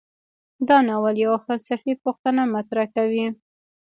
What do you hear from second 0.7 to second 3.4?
ناول یوه فلسفي پوښتنه مطرح کوي.